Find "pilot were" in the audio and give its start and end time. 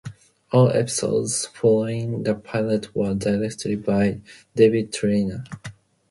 2.33-3.13